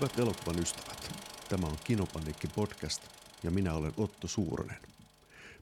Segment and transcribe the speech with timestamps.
[0.00, 1.12] Hyvät elokuvan ystävät,
[1.48, 3.02] tämä on Kinopanikki podcast
[3.42, 4.82] ja minä olen Otto Suurenen.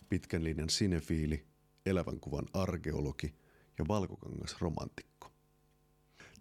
[0.09, 1.47] Pitkän linjan sinefiili,
[1.87, 3.35] elävän kuvan arkeologi
[3.79, 5.33] ja valkokangas romantikko.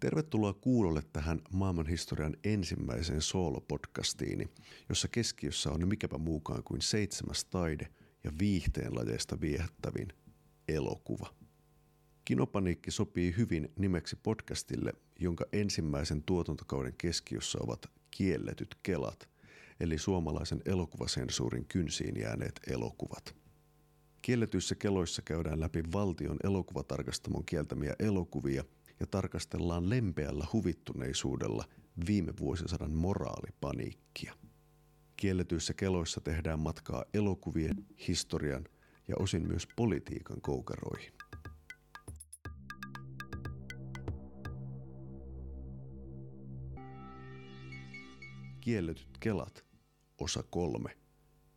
[0.00, 4.48] Tervetuloa kuulolle tähän maailmanhistorian ensimmäiseen soolopodcastiini,
[4.88, 7.88] jossa keskiössä on mikäpä muukaan kuin seitsemäs taide
[8.24, 10.08] ja viihteen lajeista viehättävin
[10.68, 11.37] elokuva.
[12.28, 19.28] Kinopaniikki sopii hyvin nimeksi podcastille, jonka ensimmäisen tuotantokauden keskiössä ovat kielletyt kelat,
[19.80, 23.36] eli suomalaisen elokuvasensuurin kynsiin jääneet elokuvat.
[24.22, 28.64] Kielletyissä keloissa käydään läpi valtion elokuvatarkastamon kieltämiä elokuvia
[29.00, 31.64] ja tarkastellaan lempeällä huvittuneisuudella
[32.06, 34.34] viime vuosisadan moraalipaniikkia.
[35.16, 38.64] Kielletyissä keloissa tehdään matkaa elokuvien, historian
[39.08, 41.12] ja osin myös politiikan koukaroihin.
[48.68, 49.64] Kielletyt kelat,
[50.18, 50.96] osa kolme,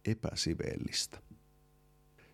[0.05, 1.21] epäsiveellistä.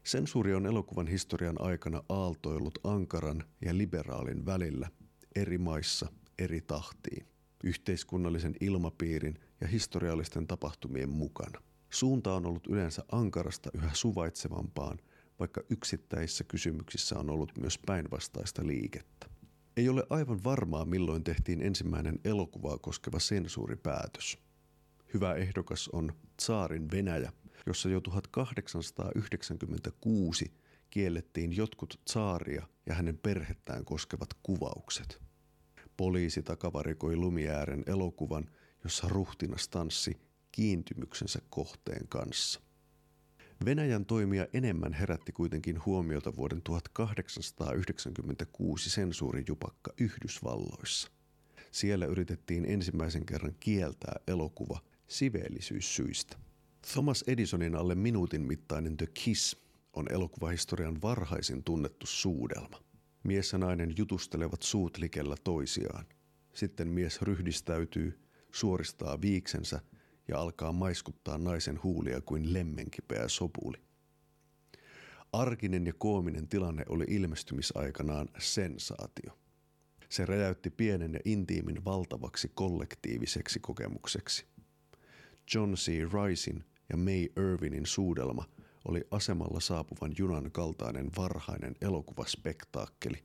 [0.04, 4.90] Sensuuri on elokuvan historian aikana aaltoillut ankaran ja liberaalin välillä
[5.36, 7.28] eri maissa eri tahtiin,
[7.64, 11.62] yhteiskunnallisen ilmapiirin ja historiallisten tapahtumien mukana.
[11.90, 14.98] Suunta on ollut yleensä ankarasta yhä suvaitsevampaan,
[15.40, 19.28] vaikka yksittäisissä kysymyksissä on ollut myös päinvastaista liikettä.
[19.78, 24.38] Ei ole aivan varmaa, milloin tehtiin ensimmäinen elokuvaa koskeva sensuuripäätös–
[25.14, 27.32] Hyvä ehdokas on Tsaarin Venäjä,
[27.66, 30.52] jossa jo 1896
[30.90, 35.22] kiellettiin jotkut tsaaria ja hänen perhettään koskevat kuvaukset.
[35.98, 38.50] Poliisi takavarikoi Lumiäären elokuvan,
[38.84, 40.18] jossa ruhtinas tanssi
[40.52, 42.62] kiintymyksensä kohteen kanssa.
[43.66, 51.12] Venäjän toimia enemmän herätti kuitenkin huomiota vuoden 1896 sensuurijupakka Yhdysvalloissa.
[51.72, 56.38] Siellä yritettiin ensimmäisen kerran kieltää elokuva siveellisyyssyistä.
[56.94, 59.58] Thomas Edisonin alle minuutin mittainen The Kiss
[59.94, 62.84] on elokuvahistorian varhaisin tunnettu suudelma.
[63.24, 66.06] Mies ja nainen jutustelevat suut likellä toisiaan.
[66.54, 68.20] Sitten mies ryhdistäytyy,
[68.52, 69.80] suoristaa viiksensä
[70.28, 73.78] ja alkaa maiskuttaa naisen huulia kuin lemmenkipeä sopuli.
[75.34, 79.40] Arkinen ja koominen tilanne oli ilmestymisaikanaan sensaatio.
[80.10, 84.46] Se räjäytti pienen ja intiimin valtavaksi kollektiiviseksi kokemukseksi–
[85.56, 85.88] John C.
[85.88, 88.46] Ricein ja May Irvinin suudelma
[88.86, 93.24] oli asemalla saapuvan junan kaltainen varhainen elokuvaspektaakkeli,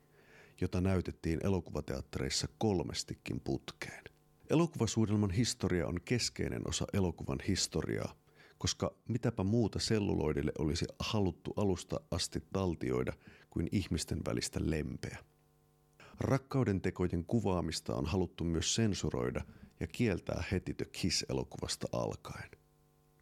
[0.60, 4.04] jota näytettiin elokuvateattereissa kolmestikin putkeen.
[4.50, 8.14] Elokuvasuudelman historia on keskeinen osa elokuvan historiaa,
[8.58, 13.12] koska mitäpä muuta selluloidille olisi haluttu alusta asti taltioida
[13.50, 15.18] kuin ihmisten välistä lempeä.
[16.20, 19.44] Rakkauden tekojen kuvaamista on haluttu myös sensuroida
[19.82, 22.50] ja kieltää heti The Kiss-elokuvasta alkaen.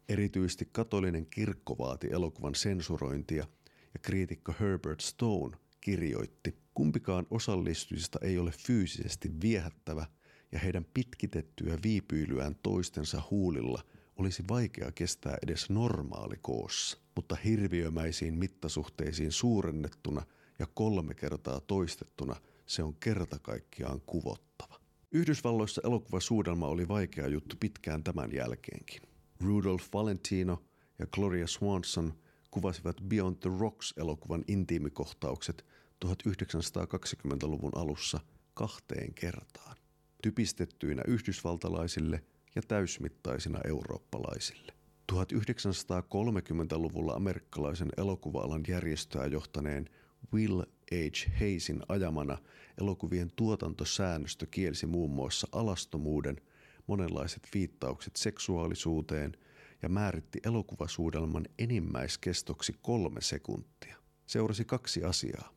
[0.09, 3.47] Erityisesti katolinen kirkko vaati elokuvan sensurointia
[3.93, 10.05] ja kriitikko Herbert Stone kirjoitti, kumpikaan osallistujista ei ole fyysisesti viehättävä
[10.51, 13.83] ja heidän pitkitettyä viipyilyään toistensa huulilla
[14.15, 20.23] olisi vaikea kestää edes normaali koossa, mutta hirviömäisiin mittasuhteisiin suurennettuna
[20.59, 22.35] ja kolme kertaa toistettuna
[22.65, 24.80] se on kerta kaikkiaan kuvottava.
[25.13, 29.01] Yhdysvalloissa elokuvasuudelma oli vaikea juttu pitkään tämän jälkeenkin.
[29.39, 30.63] Rudolph Valentino
[30.99, 32.13] ja Gloria Swanson
[32.51, 35.65] kuvasivat Beyond the Rocks-elokuvan intiimikohtaukset
[36.05, 38.19] 1920-luvun alussa
[38.53, 39.77] kahteen kertaan.
[40.23, 42.23] Typistettyinä yhdysvaltalaisille
[42.55, 44.73] ja täysmittaisina eurooppalaisille.
[45.11, 49.89] 1930-luvulla amerikkalaisen elokuva-alan järjestöä johtaneen
[50.33, 50.61] Will
[50.91, 50.95] H.
[51.39, 52.37] Hayesin ajamana
[52.81, 56.41] elokuvien tuotantosäännöstö kielsi muun muassa alastomuuden,
[56.87, 59.37] monenlaiset viittaukset seksuaalisuuteen
[59.81, 63.97] ja määritti elokuvasuudelman enimmäiskestoksi kolme sekuntia.
[64.25, 65.53] Seurasi kaksi asiaa.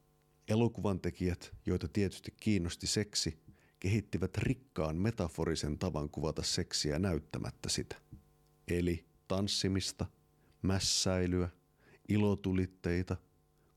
[0.49, 3.38] Elokuvan tekijät, joita tietysti kiinnosti seksi,
[3.81, 7.96] kehittivät rikkaan metaforisen tavan kuvata seksiä näyttämättä sitä.
[8.69, 10.06] Eli tanssimista,
[10.62, 11.49] mässäilyä,
[12.08, 13.17] ilotulitteita,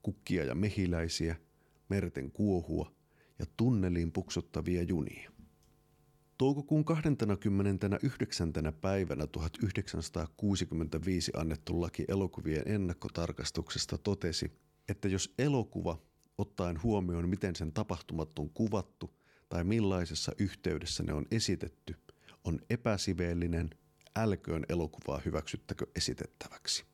[0.01, 1.36] kukkia ja mehiläisiä–
[1.90, 2.92] merten kuohua
[3.39, 5.31] ja tunneliin puksuttavia junia.
[6.38, 8.54] Toukokuun 29.
[8.81, 14.51] päivänä 1965 annettu laki elokuvien ennakkotarkastuksesta totesi,
[14.89, 16.01] että jos elokuva,
[16.38, 19.18] ottaen huomioon miten sen tapahtumat on kuvattu
[19.50, 21.95] tai millaisessa yhteydessä ne on esitetty,
[22.44, 23.69] on epäsiveellinen,
[24.16, 26.86] älköön elokuvaa hyväksyttäkö esitettäväksi.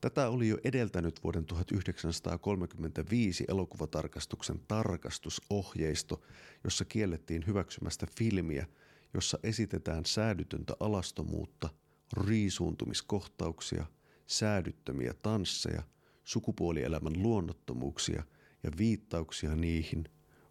[0.00, 6.22] Tätä oli jo edeltänyt vuoden 1935 elokuvatarkastuksen tarkastusohjeisto,
[6.64, 8.66] jossa kiellettiin hyväksymästä filmiä,
[9.14, 11.68] jossa esitetään säädytöntä alastomuutta,
[12.26, 13.86] riisuuntumiskohtauksia,
[14.26, 15.82] säädyttömiä tansseja,
[16.24, 18.22] sukupuolielämän luonnottomuuksia
[18.62, 20.04] ja viittauksia niihin,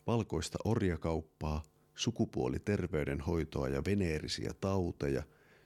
[0.08, 1.64] valkoista orjakauppaa,
[1.96, 5.24] sukupuoliterveydenhoitoa ja veneerisiä tauteja,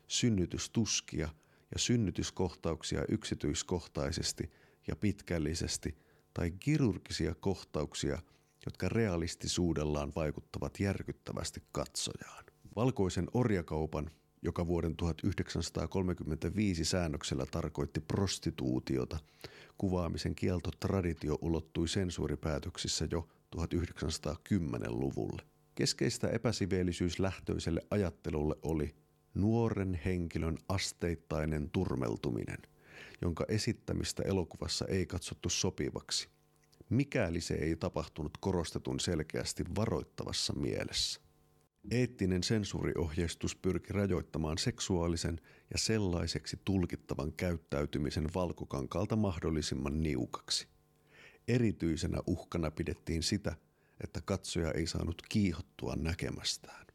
[0.07, 1.29] synnytystuskia
[1.71, 4.51] ja synnytyskohtauksia yksityiskohtaisesti
[4.88, 5.98] ja pitkällisesti
[6.33, 8.19] tai kirurgisia kohtauksia,
[8.66, 12.45] jotka realistisuudellaan vaikuttavat järkyttävästi katsojaan.
[12.75, 14.12] Valkoisen orjakaupan,
[14.42, 19.18] joka vuoden 1935 säännöksellä tarkoitti prostituutiota,
[19.77, 25.42] kuvaamisen kieltotraditio ulottui sensuuripäätöksissä jo 1910-luvulle.
[25.75, 28.95] Keskeistä epäsiveellisyyslähtöiselle ajattelulle oli
[29.41, 32.57] nuoren henkilön asteittainen turmeltuminen,
[33.21, 36.30] jonka esittämistä elokuvassa ei katsottu sopivaksi,
[36.89, 41.21] mikäli se ei tapahtunut korostetun selkeästi varoittavassa mielessä.
[41.91, 50.68] Eettinen sensuuriohjeistus pyrki rajoittamaan seksuaalisen ja sellaiseksi tulkittavan käyttäytymisen valkokankalta mahdollisimman niukaksi.
[51.47, 53.56] Erityisenä uhkana pidettiin sitä,
[54.03, 56.88] että katsoja ei saanut kiihottua näkemästään.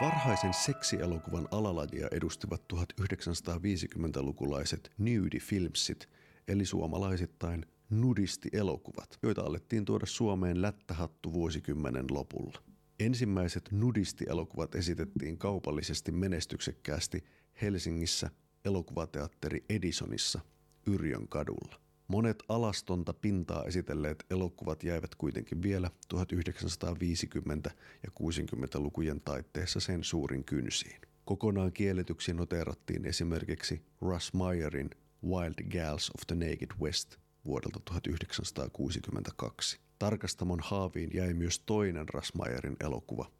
[0.00, 6.08] Varhaisen seksielokuvan alalajia edustivat 1950-lukulaiset nude filmsit,
[6.48, 12.62] eli suomalaisittain nudistielokuvat, joita alettiin tuoda Suomeen lättähattu vuosikymmenen lopulla.
[13.00, 17.24] Ensimmäiset nudistielokuvat esitettiin kaupallisesti menestyksekkäästi
[17.62, 18.30] Helsingissä
[18.64, 20.40] elokuvateatteri Edisonissa
[20.86, 21.85] Yrjön kadulla.
[22.08, 27.70] Monet alastonta pintaa esitelleet elokuvat jäivät kuitenkin vielä 1950-
[28.02, 31.00] ja 60-lukujen taitteessa sen suurin kynsiin.
[31.24, 34.90] Kokonaan kielletyksi noteerattiin esimerkiksi Russ Meyerin
[35.24, 39.80] Wild Gals of the Naked West vuodelta 1962.
[39.98, 43.30] Tarkastamon haaviin jäi myös toinen Russ Meyerin elokuva,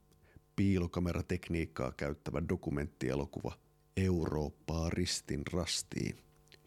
[0.56, 3.58] piilokameratekniikkaa käyttävä dokumenttielokuva
[3.96, 6.16] Eurooppaa ristin rastiin,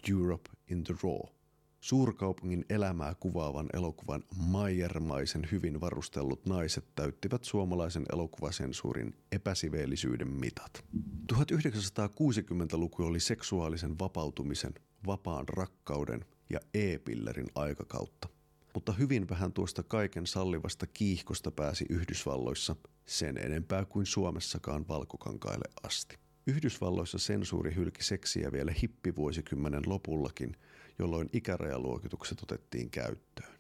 [0.10, 1.22] Europe in the Raw–
[1.80, 10.86] Suurkaupungin elämää kuvaavan elokuvan Mayermaisen hyvin varustellut naiset täyttivät suomalaisen elokuvasensuurin epäsiveellisyyden mitat.
[11.34, 14.74] 1960-luku oli seksuaalisen vapautumisen,
[15.06, 18.30] vapaan rakkauden ja e-pillerin aikakautta.
[18.74, 26.18] Mutta hyvin vähän tuosta kaiken sallivasta kiihkosta pääsi Yhdysvalloissa sen enempää kuin Suomessakaan valkokankaille asti.
[26.48, 30.56] Yhdysvalloissa sensuuri hylki seksiä vielä hippivuosikymmenen lopullakin–
[31.00, 33.60] jolloin ikärajaluokitukset otettiin käyttöön.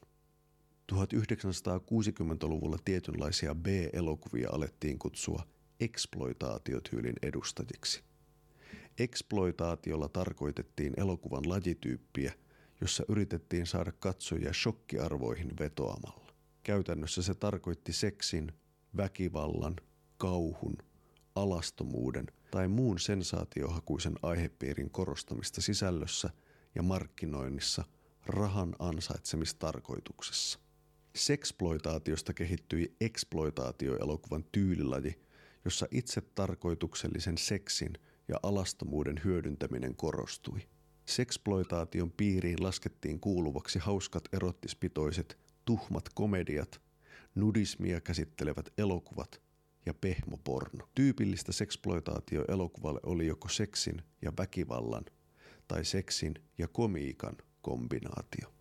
[0.91, 5.43] 1960-luvulla tietynlaisia B-elokuvia alettiin kutsua
[5.79, 8.03] eksploitaatiotyylin edustajiksi.
[8.99, 12.33] Eksploitaatiolla tarkoitettiin elokuvan lajityyppiä,
[12.81, 16.33] jossa yritettiin saada katsojia shokkiarvoihin vetoamalla.
[16.63, 18.51] Käytännössä se tarkoitti seksin,
[18.97, 19.75] väkivallan,
[20.17, 20.77] kauhun,
[21.35, 26.29] alastomuuden tai muun sensaatiohakuisen aihepiirin korostamista sisällössä–
[26.75, 27.83] ja markkinoinnissa
[28.25, 30.59] rahan ansaitsemistarkoituksessa.
[31.15, 35.19] Seksploitaatiosta kehittyi eksploitaatioelokuvan tyylilaji,
[35.65, 37.93] jossa itse tarkoituksellisen seksin
[38.27, 40.59] ja alastomuuden hyödyntäminen korostui.
[41.05, 46.81] Seksploitaation piiriin laskettiin kuuluvaksi hauskat erottispitoiset, tuhmat komediat,
[47.35, 49.41] nudismia käsittelevät elokuvat
[49.85, 50.89] ja pehmoporno.
[50.95, 55.05] Tyypillistä seksploitaatioelokuvalle oli joko seksin ja väkivallan–
[55.69, 58.53] tai seksin ja komiikan kombinaatio.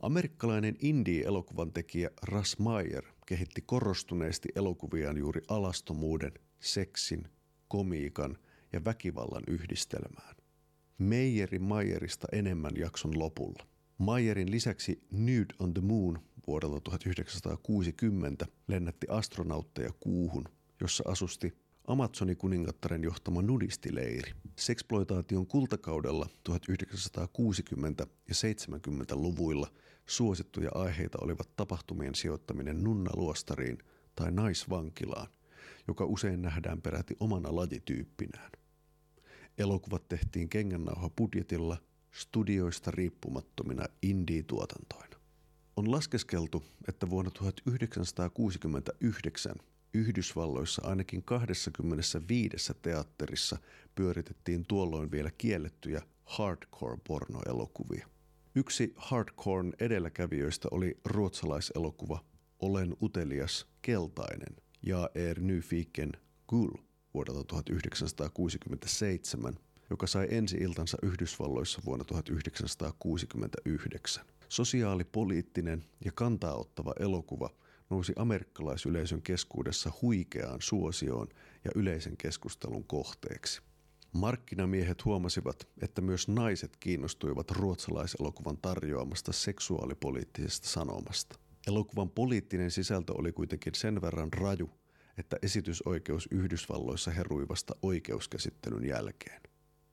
[0.00, 7.28] Amerikkalainen indie-elokuvan tekijä Russ Meyer kehitti korostuneesti elokuviaan juuri alastomuuden, seksin,
[7.68, 8.38] komiikan
[8.72, 10.36] ja väkivallan yhdistelmään.
[10.98, 13.66] Meyerin Mayerista enemmän jakson lopulla.
[13.98, 20.44] Mayerin lisäksi Nude on the Moon vuodelta 1960 lennätti astronautteja kuuhun,
[20.80, 24.32] jossa asusti Amazonikuningattaren johtama nudistileiri.
[24.56, 29.72] Seksploitaation kultakaudella 1960- ja 70-luvuilla
[30.06, 33.78] suosittuja aiheita olivat tapahtumien sijoittaminen nunnaluostariin
[34.14, 35.26] tai naisvankilaan,
[35.88, 38.50] joka usein nähdään peräti omana lajityyppinään.
[39.58, 41.76] Elokuvat tehtiin kengännauha budjetilla
[42.12, 45.16] studioista riippumattomina indie-tuotantoina.
[45.76, 49.56] On laskeskeltu, että vuonna 1969
[49.96, 53.58] Yhdysvalloissa ainakin 25 teatterissa
[53.94, 58.08] pyöritettiin tuolloin vielä kiellettyjä hardcore-pornoelokuvia.
[58.54, 62.24] Yksi hardcore edelläkävijöistä oli ruotsalaiselokuva
[62.58, 66.12] Olen utelias, keltainen ja Er Nyfiken
[66.48, 66.74] Gull
[67.14, 69.54] vuodelta 1967,
[69.90, 74.24] joka sai ensi-iltansa Yhdysvalloissa vuonna 1969.
[74.48, 77.50] Sosiaalipoliittinen ja kantaa ottava elokuva
[77.90, 81.28] nousi amerikkalaisyleisön keskuudessa huikeaan suosioon
[81.64, 83.62] ja yleisen keskustelun kohteeksi.
[84.12, 91.38] Markkinamiehet huomasivat, että myös naiset kiinnostuivat ruotsalaiselokuvan tarjoamasta seksuaalipoliittisesta sanomasta.
[91.66, 94.70] Elokuvan poliittinen sisältö oli kuitenkin sen verran raju,
[95.18, 99.42] että esitysoikeus Yhdysvalloissa herui vasta oikeuskäsittelyn jälkeen.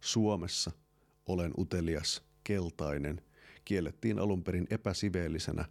[0.02, 0.72] Suomessa
[1.26, 3.22] Olen utelias, keltainen
[3.66, 5.66] kiellettiin alun perin epäsiveellisenä,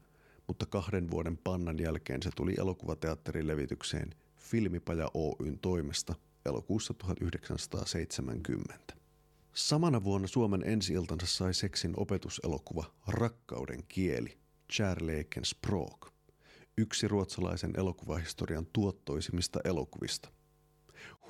[0.46, 6.14] mutta kahden vuoden pannan jälkeen se tuli elokuvateatterin levitykseen Filmipaja Oyn toimesta
[6.46, 8.94] elokuussa 1970.
[9.54, 14.38] Samana vuonna Suomen ensi-iltansa sai seksin opetuselokuva Rakkauden kieli,
[14.76, 16.12] Kärlekens språk,
[16.78, 20.28] yksi ruotsalaisen elokuvahistorian tuottoisimmista elokuvista.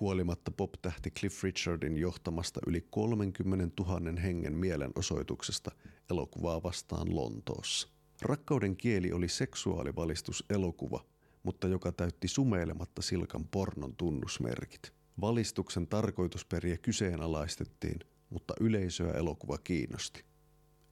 [0.00, 5.70] Huolimatta pop-tähti Cliff Richardin johtamasta yli 30 000 hengen mielenosoituksesta
[6.10, 7.88] elokuvaa vastaan Lontoossa.
[8.22, 11.04] Rakkauden kieli oli seksuaalivalistus elokuva,
[11.42, 14.92] mutta joka täytti sumeilematta silkan pornon tunnusmerkit.
[15.20, 18.00] Valistuksen tarkoitusperiä kyseenalaistettiin,
[18.30, 20.24] mutta yleisöä elokuva kiinnosti.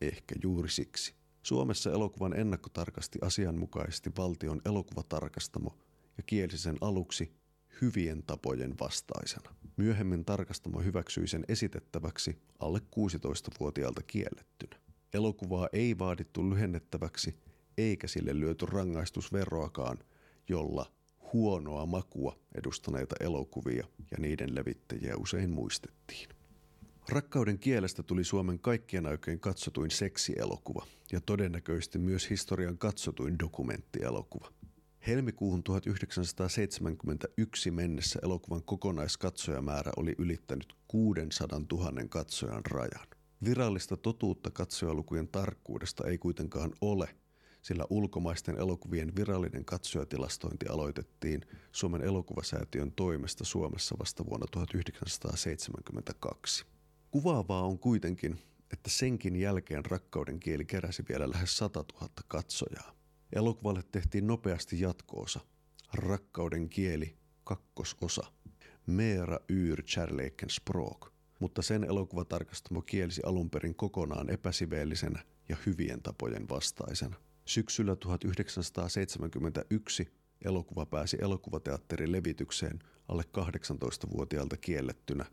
[0.00, 1.14] Ehkä juuri siksi.
[1.42, 5.78] Suomessa elokuvan ennakkotarkasti asianmukaisesti valtion elokuvatarkastamo
[6.16, 7.32] ja kielsi sen aluksi
[7.80, 9.54] hyvien tapojen vastaisena.
[9.76, 14.89] Myöhemmin tarkastamo hyväksyi sen esitettäväksi alle 16-vuotiaalta kiellettynä.
[15.14, 17.34] Elokuvaa ei vaadittu lyhennettäväksi
[17.78, 19.98] eikä sille lyöty rangaistusveroakaan,
[20.48, 20.92] jolla
[21.32, 26.28] huonoa makua edustaneita elokuvia ja niiden levittäjiä usein muistettiin.
[27.08, 34.52] Rakkauden kielestä tuli Suomen kaikkien aikojen katsotuin seksielokuva ja todennäköisesti myös historian katsotuin dokumenttielokuva.
[35.06, 43.19] Helmikuuhun 1971 mennessä elokuvan kokonaiskatsojamäärä oli ylittänyt 600 000 katsojan rajan.
[43.44, 47.08] Virallista totuutta katsojalukujen tarkkuudesta ei kuitenkaan ole,
[47.62, 51.40] sillä ulkomaisten elokuvien virallinen katsojatilastointi aloitettiin
[51.72, 56.64] Suomen elokuvasäätiön toimesta Suomessa vasta vuonna 1972.
[57.10, 58.38] Kuvaavaa on kuitenkin,
[58.72, 62.94] että senkin jälkeen rakkauden kieli keräsi vielä lähes 100 000 katsojaa.
[63.32, 65.40] Elokuvalle tehtiin nopeasti jatkoosa.
[65.94, 68.32] Rakkauden kieli, kakkososa.
[68.86, 71.19] Meera yr kärleken språk.
[71.40, 77.16] Mutta sen elokuvatarkastamo kielsi alun perin kokonaan epäsiveellisenä ja hyvien tapojen vastaisena.
[77.44, 80.08] Syksyllä 1971
[80.44, 82.78] elokuva pääsi elokuvateatterin levitykseen
[83.08, 85.24] alle 18-vuotiaalta kiellettynä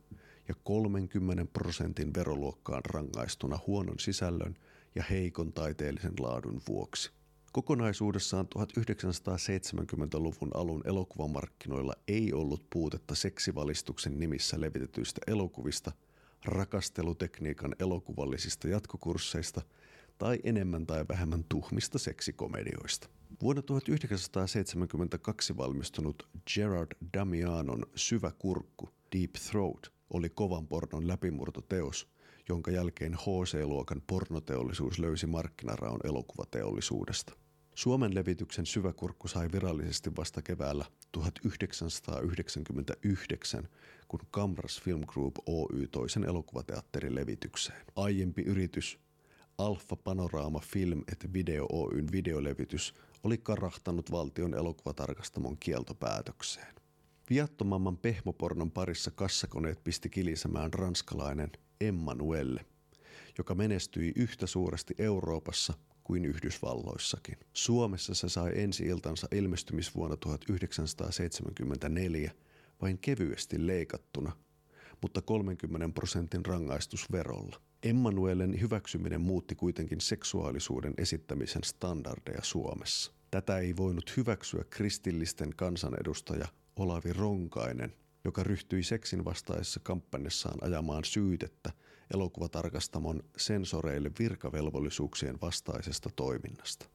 [0.48, 4.56] ja 30 prosentin veroluokkaan rangaistuna huonon sisällön
[4.96, 7.17] ja heikon taiteellisen laadun vuoksi.
[7.52, 15.92] Kokonaisuudessaan 1970-luvun alun elokuvamarkkinoilla ei ollut puutetta seksivalistuksen nimissä levitetyistä elokuvista,
[16.46, 19.62] rakastelutekniikan elokuvallisista jatkokursseista
[20.18, 23.10] tai enemmän tai vähemmän tuhmista seksikomedioista.
[23.42, 32.08] Vuonna 1972 valmistunut Gerard Damianon Syvä kurkku, Deep Throat, oli kovan pornon läpimurtoteos,
[32.50, 37.34] jonka jälkeen HC-luokan pornoteollisuus löysi markkinaraon elokuvateollisuudesta.
[37.76, 43.70] Suomen levityksen syväkurkku sai virallisesti vasta keväällä 1999,
[44.08, 47.86] kun Kamras Film Group Oy toisen elokuvateatterin levitykseen.
[47.96, 49.00] Aiempi yritys
[49.58, 56.76] Alfa Panorama Film et Video Oyn videolevitys oli karahtanut valtion elokuvatarkastamon kieltopäätökseen.
[57.30, 62.66] Viattomamman pehmopornon parissa kassakoneet pisti kilisemään ranskalainen Emmanuelle,
[63.38, 67.38] joka menestyi yhtä suuresti Euroopassa kuin Yhdysvalloissakin.
[67.54, 72.32] Suomessa se sai ensi-iltansa ilmestymisvuonna 1974
[72.82, 74.32] vain kevyesti leikattuna,
[75.02, 77.62] mutta 30 prosentin rangaistusverolla.
[77.84, 83.12] Emmanuelen hyväksyminen muutti kuitenkin seksuaalisuuden esittämisen standardeja Suomessa.
[83.32, 87.94] Tätä ei voinut hyväksyä kristillisten kansanedustaja Olavi Ronkainen,
[88.26, 91.72] joka ryhtyi seksin vastaisessa kampanjassaan ajamaan syytettä
[92.14, 96.86] elokuvatarkastamon sensoreille virkavelvollisuuksien vastaisesta toiminnasta.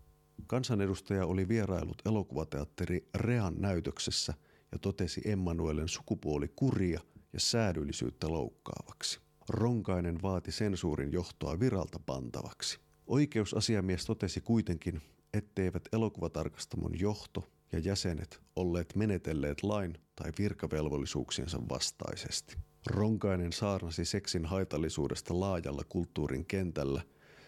[0.47, 4.35] Kansanedustaja oli vierailut elokuvateatteri Rean näytöksessä
[4.73, 7.01] ja totesi Emmanuelen sukupuoli kuria
[7.33, 9.21] ja säädyllisyyttä loukkaavaksi.
[9.49, 12.79] Ronkainen vaati sensuurin johtoa viralta pantavaksi.
[13.07, 15.03] Oikeusasiamies totesi kuitenkin,
[15.33, 22.57] etteivät elokuvatarkastamon johto ja jäsenet olleet menetelleet lain tai virkavelvollisuuksiensa vastaisesti.
[22.87, 27.03] Ronkainen saarnasi seksin haitallisuudesta laajalla kulttuurin kentällä,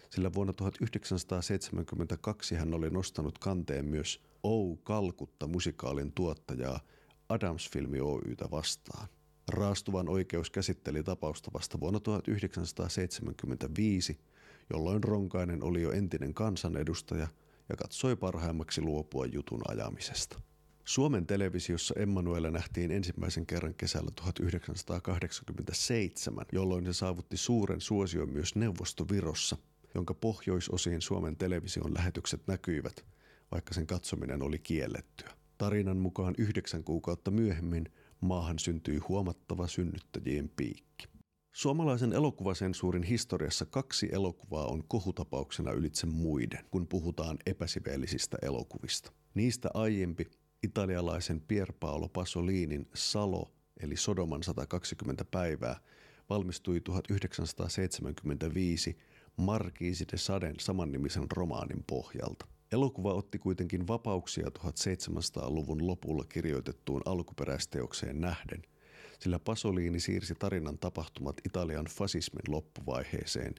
[0.09, 6.79] sillä vuonna 1972 hän oli nostanut kanteen myös Ou Kalkutta musikaalin tuottajaa
[7.29, 9.07] Adams Filmi Oytä vastaan.
[9.47, 14.19] Raastuvan oikeus käsitteli tapausta vasta vuonna 1975,
[14.73, 17.27] jolloin Ronkainen oli jo entinen kansanedustaja
[17.69, 20.41] ja katsoi parhaimmaksi luopua jutun ajamisesta.
[20.85, 29.57] Suomen televisiossa Emmanuela nähtiin ensimmäisen kerran kesällä 1987, jolloin se saavutti suuren suosion myös Neuvostovirossa,
[29.95, 33.05] jonka pohjoisosien Suomen television lähetykset näkyivät,
[33.51, 35.29] vaikka sen katsominen oli kiellettyä.
[35.57, 37.91] Tarinan mukaan yhdeksän kuukautta myöhemmin
[38.21, 41.14] maahan syntyi huomattava synnyttäjien piikki.
[41.55, 49.11] Suomalaisen elokuvasensuurin historiassa kaksi elokuvaa on kohutapauksena ylitse muiden, kun puhutaan epäsiveellisistä elokuvista.
[49.33, 50.25] Niistä aiempi
[50.63, 55.79] italialaisen Pier Paolo Pasolinin Salo eli Sodoman 120 päivää
[56.29, 58.97] valmistui 1975
[59.37, 62.47] Markiisi de Saden samannimisen romaanin pohjalta.
[62.71, 68.61] Elokuva otti kuitenkin vapauksia 1700-luvun lopulla kirjoitettuun alkuperäisteokseen nähden,
[69.19, 73.55] sillä Pasolini siirsi tarinan tapahtumat Italian fasismin loppuvaiheeseen,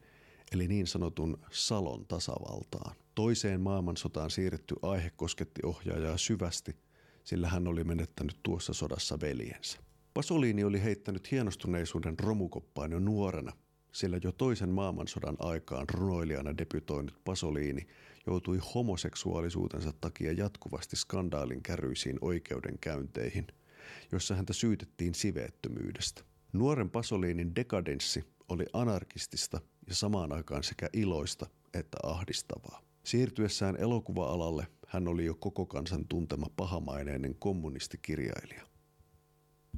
[0.52, 2.96] eli niin sanotun Salon tasavaltaan.
[3.14, 6.76] Toiseen maailmansotaan siirretty aihe kosketti ohjaajaa syvästi,
[7.24, 9.78] sillä hän oli menettänyt tuossa sodassa veljensä.
[10.14, 13.52] Pasolini oli heittänyt hienostuneisuuden romukoppaan jo nuorena,
[13.92, 17.86] sillä jo toisen maailmansodan aikaan runoilijana debytoinut Pasolini
[18.26, 23.46] joutui homoseksuaalisuutensa takia jatkuvasti skandaalin kärryisiin oikeudenkäynteihin,
[24.12, 26.22] jossa häntä syytettiin siveettömyydestä.
[26.52, 32.82] Nuoren Pasolinin dekadenssi oli anarkistista ja samaan aikaan sekä iloista että ahdistavaa.
[33.04, 38.66] Siirtyessään elokuva-alalle hän oli jo koko kansan tuntema pahamaineinen kommunistikirjailija.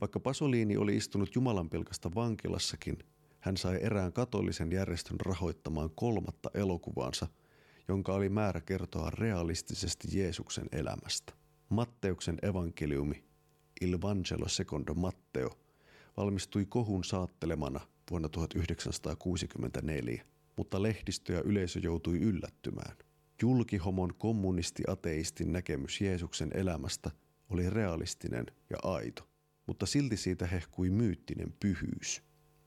[0.01, 2.99] Vaikka Pasolini oli istunut Jumalanpilkasta vankilassakin,
[3.41, 7.27] hän sai erään katolisen järjestön rahoittamaan kolmatta elokuvaansa,
[7.89, 11.33] jonka oli määrä kertoa realistisesti Jeesuksen elämästä.
[11.69, 13.25] Matteuksen evankeliumi
[13.81, 15.51] Il Vangelo Secondo Matteo
[16.17, 20.25] valmistui kohun saattelemana vuonna 1964,
[20.57, 22.97] mutta lehdistö ja yleisö joutui yllättymään.
[23.43, 27.11] Julkihomon kommunisti-ateistin näkemys Jeesuksen elämästä
[27.51, 29.29] oli realistinen ja aito,
[29.67, 32.23] mutta silti siitä hehkui myyttinen pyhyys.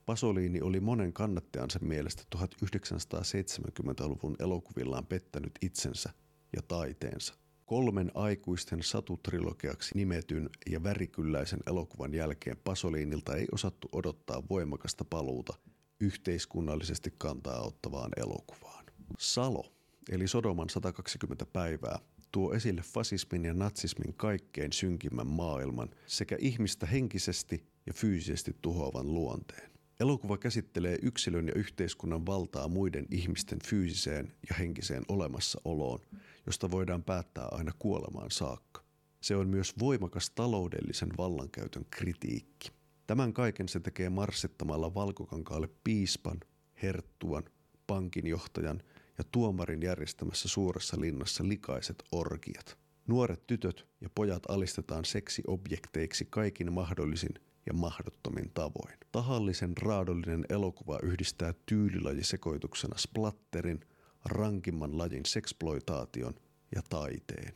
[0.05, 6.09] Pasolini oli monen kannattajansa mielestä 1970-luvun elokuvillaan pettänyt itsensä
[6.55, 7.40] ja taiteensa.
[7.71, 15.53] Kolmen aikuisten satutrilogiaksi nimetyn ja värikylläisen elokuvan jälkeen Pasolinilta ei osattu odottaa voimakasta paluuta
[15.99, 18.85] yhteiskunnallisesti kantaa ottavaan elokuvaan.
[19.19, 19.65] Salo
[20.09, 21.99] eli Sodoman 120 päivää,
[22.31, 29.71] tuo esille fasismin ja natsismin kaikkein synkimmän maailman sekä ihmistä henkisesti ja fyysisesti tuhoavan luonteen.
[29.99, 35.99] Elokuva käsittelee yksilön ja yhteiskunnan valtaa muiden ihmisten fyysiseen ja henkiseen olemassaoloon,
[36.45, 38.83] josta voidaan päättää aina kuolemaan saakka.
[39.21, 42.71] Se on myös voimakas taloudellisen vallankäytön kritiikki.
[43.07, 46.39] Tämän kaiken se tekee marssittamalla valkokankaalle piispan,
[46.83, 47.43] herttuan,
[47.87, 48.81] pankinjohtajan
[49.17, 52.77] ja tuomarin järjestämässä suuressa linnassa likaiset orgiat.
[53.07, 57.33] Nuoret tytöt ja pojat alistetaan seksiobjekteiksi kaikin mahdollisin
[57.65, 58.97] ja mahdottomin tavoin.
[59.11, 63.79] Tahallisen raadollinen elokuva yhdistää tyylilajisekoituksena splatterin,
[64.25, 66.33] rankimman lajin seksploitaation
[66.75, 67.53] ja taiteen.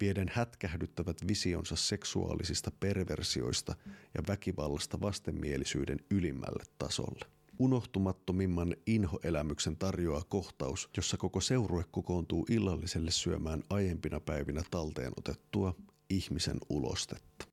[0.00, 3.74] Vieden hätkähdyttävät visionsa seksuaalisista perversioista
[4.14, 7.26] ja väkivallasta vastenmielisyyden ylimmälle tasolle.
[7.58, 15.74] Unohtumattomimman inhoelämyksen tarjoaa kohtaus, jossa koko seurue kokoontuu illalliselle syömään aiempina päivinä talteen otettua
[16.10, 17.46] ihmisen ulostetta.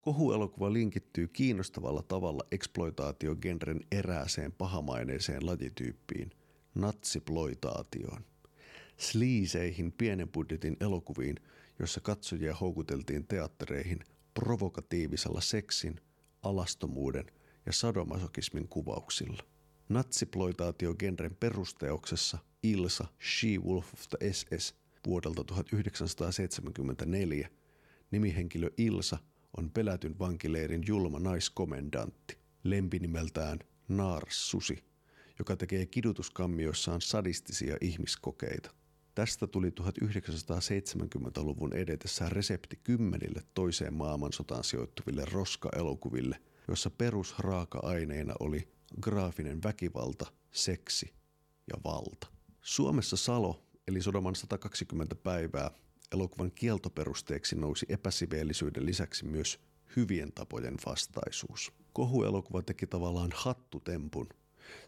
[0.00, 6.30] Kohuelokuva linkittyy kiinnostavalla tavalla eksploitaatiogenren erääseen pahamaineeseen lajityyppiin,
[6.78, 8.24] natsiploitaatioon.
[8.96, 11.36] Sliiseihin pienen budjetin elokuviin,
[11.78, 16.00] jossa katsojia houkuteltiin teattereihin provokatiivisella seksin,
[16.42, 17.26] alastomuuden
[17.66, 19.42] ja sadomasokismin kuvauksilla.
[19.88, 24.74] Natsiploitaatiogenren perusteoksessa Ilsa, She-Wolf of the SS
[25.06, 27.48] vuodelta 1974
[28.10, 29.18] nimihenkilö Ilsa–
[29.56, 34.84] on pelätyn vankileirin julma naiskomendantti, lempinimeltään Naars Susi,
[35.38, 38.70] joka tekee kidutuskammioissaan sadistisia ihmiskokeita.
[39.14, 48.68] Tästä tuli 1970-luvun edetessä resepti kymmenille toiseen maailmansotaan sijoittuville roska-elokuville, jossa perusraaka-aineena oli
[49.00, 51.12] graafinen väkivalta, seksi
[51.72, 52.26] ja valta.
[52.62, 55.70] Suomessa Salo, eli Sodoman 120 päivää,
[56.12, 59.60] elokuvan kieltoperusteeksi nousi epäsiveellisyyden lisäksi myös
[59.96, 61.72] hyvien tapojen vastaisuus.
[61.92, 64.28] Kohuelokuva teki tavallaan hattutempun,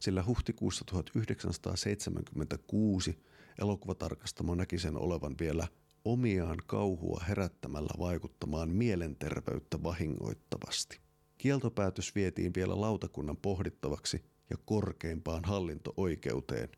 [0.00, 3.18] sillä huhtikuussa 1976
[3.60, 5.68] elokuvatarkastamo näki sen olevan vielä
[6.04, 11.00] omiaan kauhua herättämällä vaikuttamaan mielenterveyttä vahingoittavasti.
[11.38, 16.68] Kieltopäätös vietiin vielä lautakunnan pohdittavaksi ja korkeimpaan hallinto-oikeuteen,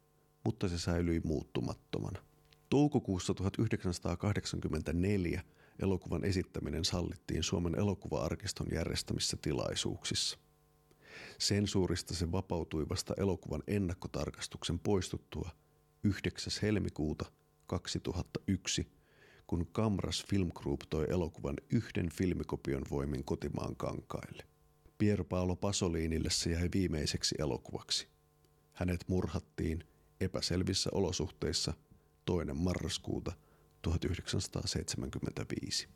[0.45, 2.19] mutta se säilyi muuttumattomana.
[2.69, 5.43] Toukokuussa 1984
[5.83, 10.39] elokuvan esittäminen sallittiin Suomen elokuva-arkiston järjestämissä tilaisuuksissa.
[11.39, 15.51] Sensuurista se vapautui vasta elokuvan ennakkotarkastuksen poistuttua
[16.03, 16.53] 9.
[16.63, 17.33] helmikuuta
[17.67, 18.87] 2001,
[19.47, 24.45] kun Kamras Film Group toi elokuvan yhden filmikopion voimin kotimaan kankaille.
[24.99, 28.09] Pier Paolo Pasolinille se jäi viimeiseksi elokuvaksi.
[28.73, 29.85] Hänet murhattiin
[30.21, 31.75] epäselvissä olosuhteissa
[32.25, 33.33] toinen marraskuuta
[33.83, 35.89] 1975.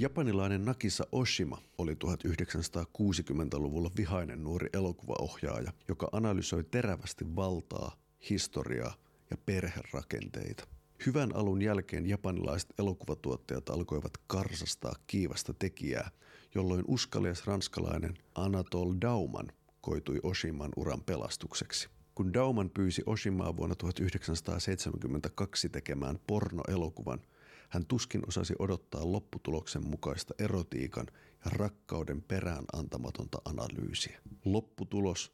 [0.00, 7.96] Japanilainen Nakisa Oshima oli 1960-luvulla vihainen nuori elokuvaohjaaja, joka analysoi terävästi valtaa,
[8.30, 8.94] historiaa
[9.30, 10.66] ja perherakenteita.
[11.06, 16.10] Hyvän alun jälkeen japanilaiset elokuvatuottajat alkoivat karsastaa kiivasta tekijää,
[16.54, 21.88] jolloin uskalias ranskalainen Anatol Dauman koitui Oshiman uran pelastukseksi.
[22.14, 27.20] Kun Dauman pyysi Oshimaa vuonna 1972 tekemään pornoelokuvan,
[27.70, 31.06] hän tuskin osasi odottaa lopputuloksen mukaista erotiikan
[31.44, 34.20] ja rakkauden perään antamatonta analyysiä.
[34.44, 35.32] Lopputulos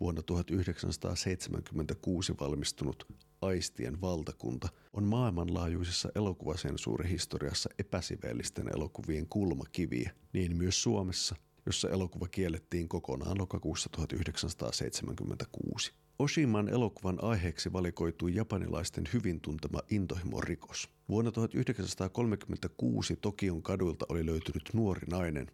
[0.00, 3.06] vuonna 1976 valmistunut
[3.42, 13.38] Aistien valtakunta on maailmanlaajuisessa elokuvasensuurihistoriassa epäsiveellisten elokuvien kulmakiviä, niin myös Suomessa, jossa elokuva kiellettiin kokonaan
[13.38, 15.92] lokakuussa 1976.
[16.22, 20.88] Oshiman elokuvan aiheeksi valikoitui japanilaisten hyvin tuntema intohimo-rikos.
[21.08, 25.46] Vuonna 1936 Tokion kaduilta oli löytynyt nuori nainen,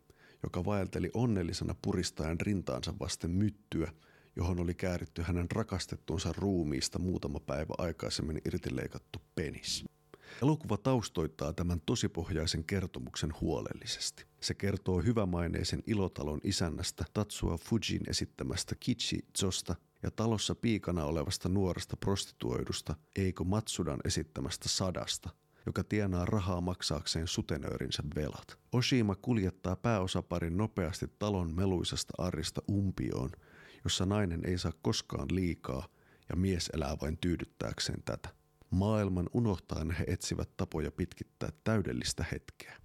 [0.43, 3.93] joka vaelteli onnellisena puristaen rintaansa vasten myttyä,
[4.37, 9.85] johon oli kääritty hänen rakastettuunsa ruumiista muutama päivä aikaisemmin irtileikattu penis.
[10.43, 14.25] Elokuva taustoittaa tämän tosipohjaisen kertomuksen huolellisesti.
[14.41, 21.97] Se kertoo hyvämaineisen ilotalon isännästä Tatsua Fujin esittämästä Kichi Zosta ja talossa piikana olevasta nuoresta
[21.97, 25.31] prostituoidusta Eiko Matsudan esittämästä sadasta,
[25.67, 28.59] joka tienaa rahaa maksaakseen sutenöörinsä velat.
[28.73, 33.31] Oshima kuljettaa pääosaparin nopeasti talon meluisasta arista umpioon,
[33.85, 35.89] jossa nainen ei saa koskaan liikaa
[36.29, 38.29] ja mies elää vain tyydyttääkseen tätä.
[38.71, 42.77] Maailman unohtaen he etsivät tapoja pitkittää täydellistä hetkeä.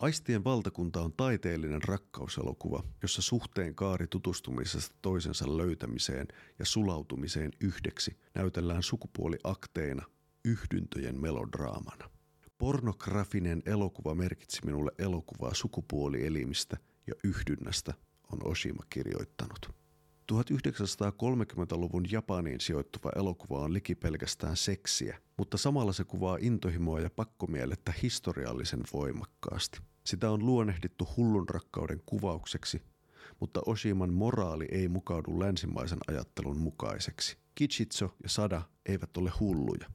[0.00, 8.82] Aistien valtakunta on taiteellinen rakkauselokuva, jossa suhteen kaari tutustumisesta toisensa löytämiseen ja sulautumiseen yhdeksi näytellään
[8.82, 10.02] sukupuoliakteina
[10.44, 12.10] yhdyntöjen melodraamana.
[12.58, 17.94] Pornografinen elokuva merkitsi minulle elokuvaa sukupuolielimistä ja yhdynnästä,
[18.32, 19.79] on Oshima kirjoittanut.
[20.32, 27.92] 1930-luvun Japaniin sijoittuva elokuva on liki pelkästään seksiä, mutta samalla se kuvaa intohimoa ja pakkomielettä
[28.02, 29.80] historiallisen voimakkaasti.
[30.04, 32.82] Sitä on luonnehdittu hullun rakkauden kuvaukseksi,
[33.40, 37.38] mutta Oshiman moraali ei mukaudu länsimaisen ajattelun mukaiseksi.
[37.54, 39.90] Kichitso ja Sada eivät ole hulluja.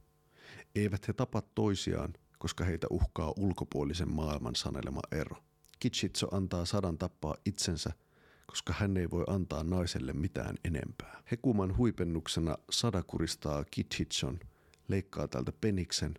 [0.74, 5.36] Eivät he tapa toisiaan, koska heitä uhkaa ulkopuolisen maailman sanelema ero.
[5.78, 7.92] Kichitso antaa Sadan tappaa itsensä–
[8.46, 11.22] koska hän ei voi antaa naiselle mitään enempää.
[11.30, 13.64] Hekuman huipennuksena Sada kuristaa
[13.98, 14.40] Hitchon,
[14.88, 16.14] leikkaa tältä peniksen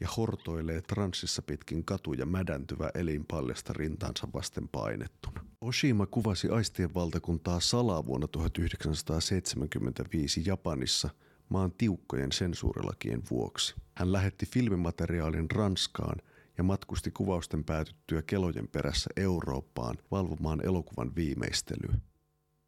[0.00, 5.44] ja hortoilee transsissa pitkin katuja mädäntyvä elin paljasta rintaansa vasten painettuna.
[5.60, 11.10] Oshima kuvasi aistien valtakuntaa salaa vuonna 1975 Japanissa
[11.48, 13.74] maan tiukkojen sensuurilakien vuoksi.
[13.94, 16.16] Hän lähetti filmimateriaalin Ranskaan–
[16.58, 21.94] ja matkusti kuvausten päätyttyä kelojen perässä Eurooppaan valvomaan elokuvan viimeistelyä.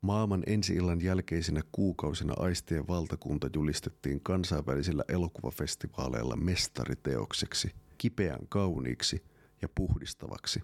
[0.01, 9.25] Maailman ensi-illan jälkeisinä kuukausina aistien valtakunta julistettiin kansainvälisillä elokuvafestivaaleilla mestariteokseksi, kipeän kauniiksi
[9.63, 10.61] ja puhdistavaksi,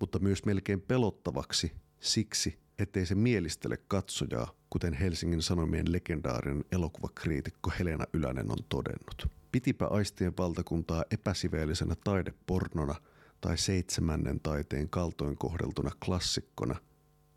[0.00, 8.04] mutta myös melkein pelottavaksi siksi, ettei se mielistele katsojaa, kuten Helsingin Sanomien legendaarinen elokuvakriitikko Helena
[8.12, 9.26] Ylänen on todennut.
[9.52, 12.94] Pitipä aistien valtakuntaa epäsiveellisenä taidepornona
[13.40, 16.76] tai seitsemännen taiteen kaltoin kohdeltuna klassikkona,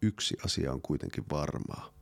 [0.01, 1.93] yksi asia on kuitenkin varmaa.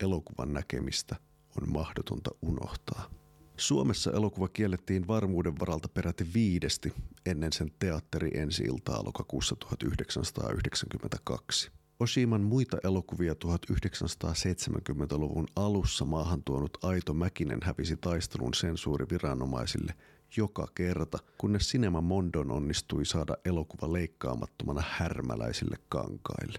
[0.00, 1.16] Elokuvan näkemistä
[1.60, 3.10] on mahdotonta unohtaa.
[3.56, 6.92] Suomessa elokuva kiellettiin varmuuden varalta peräti viidesti
[7.26, 8.64] ennen sen teatteri ensi
[9.04, 11.81] lokakuussa 1992.
[12.00, 19.94] Oshiman muita elokuvia 1970-luvun alussa maahan tuonut Aito Mäkinen hävisi taistelun sensuuriviranomaisille
[20.36, 26.58] joka kerta, kunnes Cinema Mondon onnistui saada elokuva leikkaamattomana härmäläisille kankaille.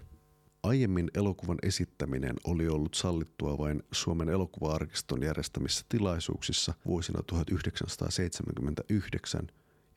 [0.63, 9.47] Aiemmin elokuvan esittäminen oli ollut sallittua vain Suomen elokuva-arkiston järjestämissä tilaisuuksissa vuosina 1979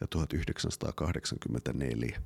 [0.01, 2.23] ja 1984.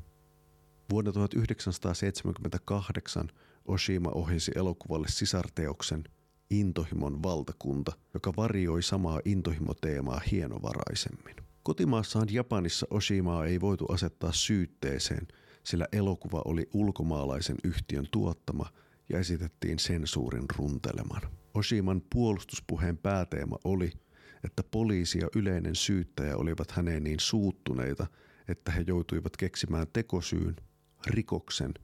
[0.91, 3.29] Vuonna 1978
[3.65, 6.05] Oshima ohjasi elokuvalle sisarteoksen
[6.51, 11.37] Intohimon valtakunta, joka varjoi samaa intohimoteemaa hienovaraisemmin.
[11.63, 15.29] Kotimaassaan Japanissa Oshimaa ei voitu asettaa syytteeseen,
[15.65, 18.67] sillä elokuva oli ulkomaalaisen yhtiön tuottama
[19.09, 21.23] ja esitettiin sensuurin runteleman.
[21.55, 23.93] Oshiman puolustuspuheen pääteema oli,
[24.45, 28.07] että poliisi ja yleinen syyttäjä olivat häneen niin suuttuneita,
[28.49, 30.57] että he joutuivat keksimään tekosyyn,
[31.07, 31.75] rikoksen,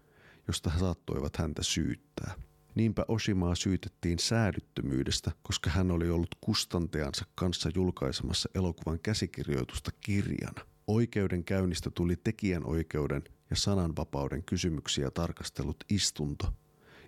[0.49, 2.35] josta he saattoivat häntä syyttää.
[2.75, 10.67] Niinpä Oshimaa syytettiin säädyttömyydestä, koska hän oli ollut kustantajansa kanssa julkaisemassa elokuvan käsikirjoitusta kirjana.
[10.87, 16.53] Oikeudenkäynnistä tuli tekijänoikeuden ja sananvapauden kysymyksiä tarkastellut istunto,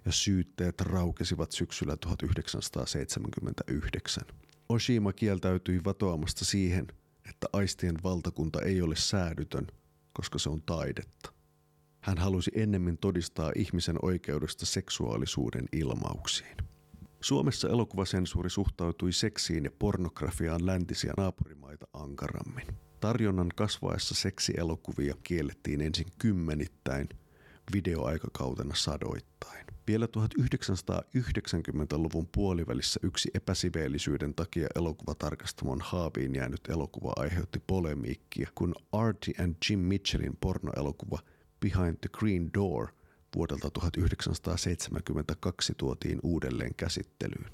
[0.05, 4.25] ja syytteet raukesivat syksyllä 1979.
[4.69, 6.87] Oshima kieltäytyi vatoamasta siihen,
[7.29, 9.67] että aistien valtakunta ei ole säädytön,
[10.13, 11.38] koska se on taidetta.
[12.09, 16.57] Hän halusi ennemmin todistaa ihmisen oikeudesta seksuaalisuuden ilmauksiin.
[17.21, 22.67] Suomessa elokuvasensuuri suhtautui seksiin ja pornografiaan läntisiä naapurimaita ankarammin.
[23.01, 27.09] Tarjonnan kasvaessa seksielokuvia kiellettiin ensin kymmenittäin,
[27.73, 29.67] videoaikakautena sadoittain.
[29.87, 39.55] Vielä 1990-luvun puolivälissä yksi epäsiveellisyyden takia elokuvatarkastamon haaviin jäänyt elokuva aiheutti polemiikkia, kun Artie and
[39.71, 41.19] Jim Mitchellin pornoelokuva
[41.61, 42.89] Behind the Green Door
[43.37, 47.51] vuodelta 1972 tuotiin uudelleen käsittelyyn.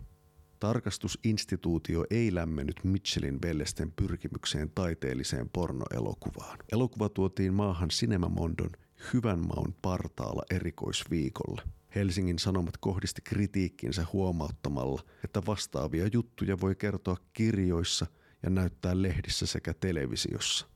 [0.61, 6.59] Tarkastusinstituutio ei lämmennyt Mitchellin veljesten pyrkimykseen taiteelliseen pornoelokuvaan.
[6.73, 8.71] Elokuva tuotiin maahan Cinema Mondon
[9.13, 11.63] hyvän maun partaalla erikoisviikolle.
[11.95, 18.07] Helsingin Sanomat kohdisti kritiikkinsä huomauttamalla, että vastaavia juttuja voi kertoa kirjoissa
[18.43, 20.67] ja näyttää lehdissä sekä televisiossa.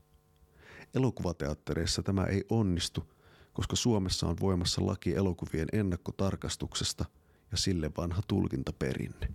[0.95, 3.18] Elokuvateattereissa tämä ei onnistu,
[3.59, 7.05] koska Suomessa on voimassa laki elokuvien ennakkotarkastuksesta
[7.51, 9.29] ja sille vanha tulkintaperinne.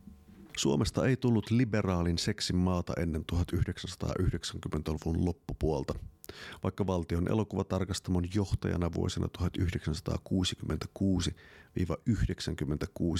[0.57, 5.93] Suomesta ei tullut liberaalin seksin maata ennen 1990-luvun loppupuolta,
[6.63, 9.41] vaikka valtion elokuvatarkastamon johtajana vuosina 1966-96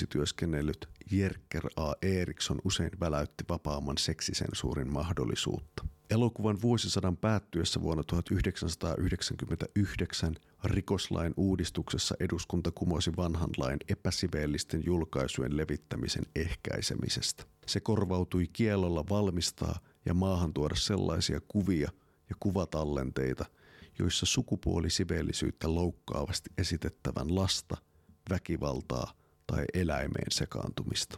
[0.10, 1.94] työskennellyt Jerker A.
[2.02, 5.86] Eriksson usein väläytti vapaamman seksisensuurin mahdollisuutta.
[6.10, 17.44] Elokuvan vuosisadan päättyessä vuonna 1999 rikoslain uudistuksessa eduskunta kumosi vanhan lain epäsiveellisten julkaisujen levittämisen ehkäisemisestä.
[17.66, 21.92] Se korvautui kiellolla valmistaa ja maahan tuoda sellaisia kuvia
[22.30, 23.46] ja kuvatallenteita,
[24.00, 27.78] joissa sukupuolisiveellisyyttä loukkaavasti esitettävän lasta,
[28.30, 29.14] väkivaltaa
[29.48, 31.18] tai eläimeen sekaantumista.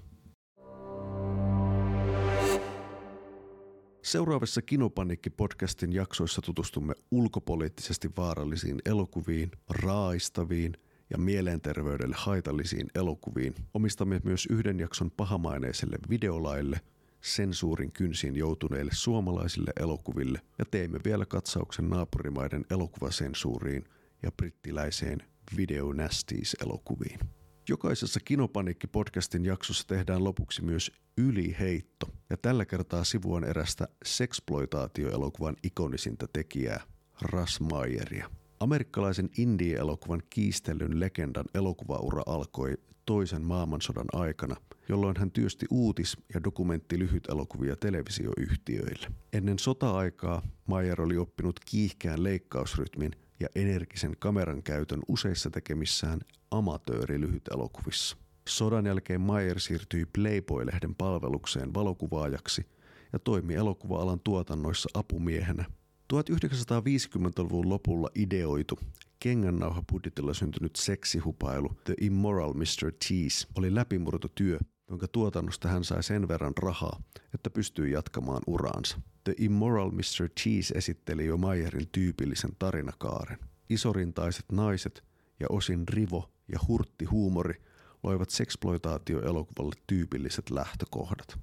[4.06, 10.74] Seuraavassa Kinopanikki-podcastin jaksoissa tutustumme ulkopoliittisesti vaarallisiin elokuviin, raaistaviin
[11.10, 13.56] ja mielenterveydelle haitallisiin elokuviin.
[13.74, 16.82] Omistamme myös yhden jakson pahamaineiselle videolaille,
[17.22, 23.84] sensuurin kynsiin joutuneille suomalaisille elokuville ja teemme vielä katsauksen naapurimaiden elokuvasensuuriin
[24.24, 25.20] ja brittiläiseen
[25.58, 27.20] Video Nasties-elokuviin.
[27.70, 36.84] Jokaisessa Kinopanikki-podcastin jaksossa tehdään lopuksi myös yliheitto, ja tällä kertaa sivuan erästä seksploitaatioelokuvan ikonisinta tekijää,
[37.22, 38.30] Ras Mayeria.
[38.60, 42.74] Amerikkalaisen indie-elokuvan kiistellyn legendan elokuvaura alkoi
[43.06, 44.56] toisen maailmansodan aikana,
[44.90, 49.08] jolloin hän työsti uutis- ja dokumentti-lyhytelokuvia televisioyhtiöille.
[49.34, 56.20] Ennen sota-aikaa Mayer oli oppinut kiihkeän leikkausrytmin ja energisen kameran käytön useissa tekemissään
[56.52, 58.18] amatöörilyhytelokuvissa.
[58.48, 62.66] Sodan jälkeen Mayer siirtyi Playboy-lehden palvelukseen valokuvaajaksi
[63.14, 65.66] ja toimi elokuva-alan tuotannoissa apumiehenä.
[66.14, 68.80] 1950-luvun lopulla ideoitu
[69.20, 72.92] kengännauhabudjetilla syntynyt seksihupailu The Immoral Mr.
[73.08, 79.02] Tease oli läpimurtotyö, jonka tuotannosta hän sai sen verran rahaa, että pystyi jatkamaan uraansa.
[79.24, 80.30] The Immoral Mr.
[80.40, 83.40] Cheese esitteli jo Mayerin tyypillisen tarinakaaren.
[83.70, 85.04] Isorintaiset naiset
[85.40, 87.62] ja osin rivo ja hurtti huumori
[88.04, 91.40] loivat seksploitaatioelokuvalle tyypilliset lähtökohdat.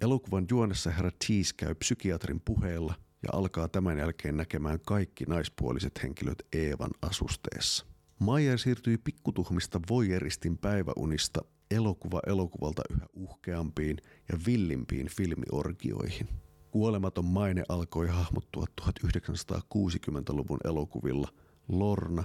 [0.00, 6.46] Elokuvan juonessa herra Cheese käy psykiatrin puheella ja alkaa tämän jälkeen näkemään kaikki naispuoliset henkilöt
[6.52, 7.86] Eevan asusteessa.
[8.18, 13.96] Mayer siirtyi pikkutuhmista voyeristin päiväunista elokuva elokuvalta yhä uhkeampiin
[14.32, 16.28] ja villimpiin filmiorgioihin.
[16.70, 21.28] Kuolematon maine alkoi hahmottua 1960-luvun elokuvilla
[21.68, 22.24] Lorna,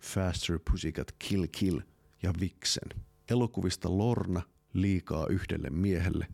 [0.00, 1.80] Faster Pussycat Kill Kill
[2.22, 2.88] ja Vixen.
[3.30, 6.26] Elokuvista Lorna, liikaa yhdelle miehelle,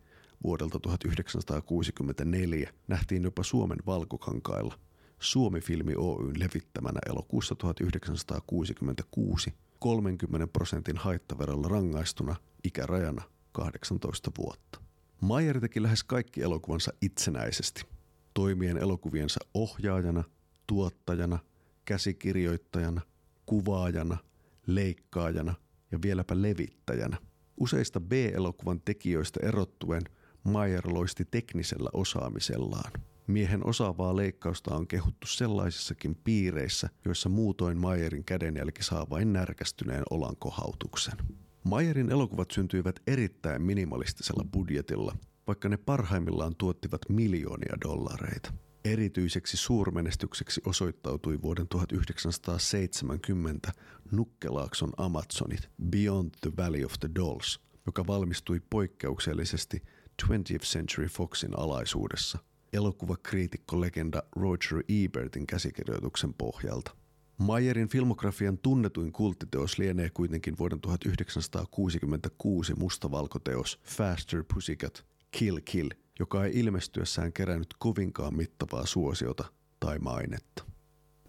[0.44, 4.78] vuodelta 1964 nähtiin jopa Suomen valkokankailla
[5.20, 14.80] Suomi-filmi Oyn levittämänä elokuussa 1966 30 prosentin haittaverolla rangaistuna ikärajana 18 vuotta.
[15.20, 17.84] Mayer teki lähes kaikki elokuvansa itsenäisesti,
[18.34, 20.24] toimien elokuviensa ohjaajana,
[20.66, 21.38] tuottajana,
[21.84, 23.00] käsikirjoittajana,
[23.46, 24.16] kuvaajana,
[24.66, 25.54] leikkaajana
[25.92, 27.16] ja vieläpä levittäjänä.
[27.60, 30.02] Useista B-elokuvan tekijöistä erottuen
[30.44, 32.92] Mayer loisti teknisellä osaamisellaan.
[33.32, 41.18] Miehen osaavaa leikkausta on kehuttu sellaisissakin piireissä, joissa muutoin Mayerin kädenjälki saa vain närkästyneen olankohautuksen.
[41.64, 45.16] Mayerin elokuvat syntyivät erittäin minimalistisella budjetilla,
[45.46, 48.52] vaikka ne parhaimmillaan tuottivat miljoonia dollareita.
[48.84, 53.72] Erityiseksi suurmenestykseksi osoittautui vuoden 1970
[54.10, 59.82] Nukkelaakson Amazonit Beyond the Valley of the Dolls, joka valmistui poikkeuksellisesti
[60.22, 62.38] 20th Century Foxin alaisuudessa
[62.72, 66.96] elokuvakriitikko-legenda Roger Ebertin käsikirjoituksen pohjalta.
[67.38, 76.52] Mayerin filmografian tunnetuin kulttiteos lienee kuitenkin vuoden 1966 mustavalkoteos Faster Pussycat Kill Kill, joka ei
[76.54, 79.44] ilmestyessään kerännyt kovinkaan mittavaa suosiota
[79.80, 80.64] tai mainetta.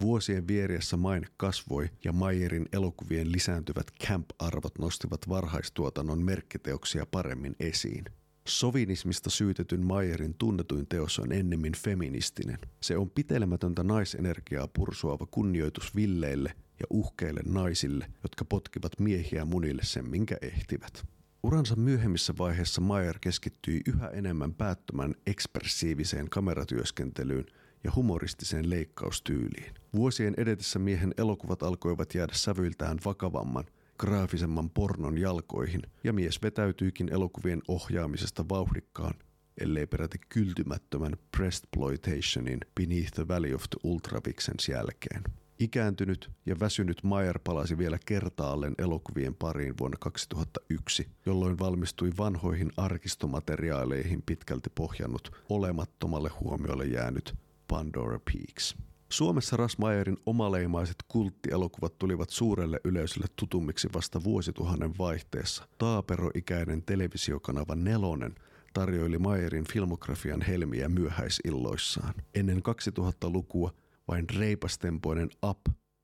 [0.01, 8.06] Vuosien vieriessä maine kasvoi ja Mayerin elokuvien lisääntyvät camp-arvot nostivat varhaistuotannon merkkiteoksia paremmin esiin.
[8.47, 12.58] Sovinismista syytetyn Mayerin tunnetuin teos on ennemmin feministinen.
[12.82, 20.10] Se on pitelemätöntä naisenergiaa pursuava kunnioitus villeille ja uhkeille naisille, jotka potkivat miehiä munille sen
[20.10, 21.06] minkä ehtivät.
[21.43, 27.45] Uransa myöhemmissä vaiheissa Mayer keskittyi yhä enemmän päättömän ekspressiiviseen kameratyöskentelyyn
[27.84, 29.73] ja humoristiseen leikkaustyyliin.
[29.95, 33.65] Vuosien edetessä miehen elokuvat alkoivat jäädä sävyiltään vakavamman–
[33.97, 39.13] graafisemman pornon jalkoihin, ja mies vetäytyikin elokuvien ohjaamisesta vauhdikkaan,
[39.58, 45.23] ellei peräti kyltymättömän Prestploitationin Beneath the Valley of the Ultravixens jälkeen.
[45.60, 54.23] Ikääntynyt ja väsynyt Mayer palasi vielä kertaalleen elokuvien pariin vuonna 2001, jolloin valmistui vanhoihin arkistomateriaaleihin
[54.25, 57.36] pitkälti pohjannut olemattomalle huomiolle jäänyt
[57.67, 58.75] Pandora Peaks.
[59.13, 65.67] Suomessa Rasmayerin omaleimaiset kulttielokuvat tulivat suurelle yleisölle tutummiksi vasta vuosituhannen vaihteessa.
[65.78, 68.36] Taaperoikäinen televisiokanava Nelonen
[68.73, 72.13] tarjoili Mayerin filmografian helmiä myöhäisilloissaan.
[72.36, 73.73] Ennen 2000-lukua
[74.08, 75.60] vain reipastempoinen Up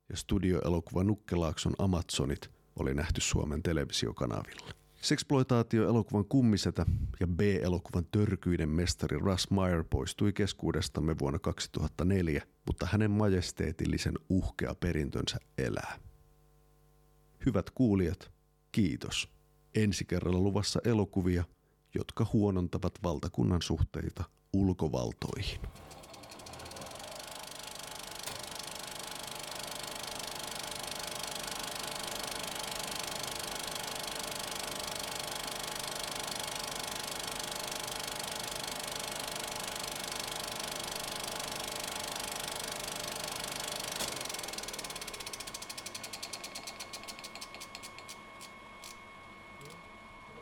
[0.09, 4.78] ja studioelokuva Nukkelaakson Amazonit oli nähty Suomen televisiokanavilla.
[5.01, 6.85] Sexploitaatio-elokuvan kummisetä
[7.19, 15.37] ja B-elokuvan törkyiden mestari Russ Meyer poistui keskuudestamme vuonna 2004, mutta hänen majesteetillisen uhkea perintönsä
[15.57, 15.99] elää.
[17.45, 18.31] Hyvät kuulijat,
[18.71, 19.29] kiitos.
[19.75, 21.43] Ensi kerralla luvassa elokuvia,
[21.95, 25.59] jotka huonontavat valtakunnan suhteita ulkovaltoihin.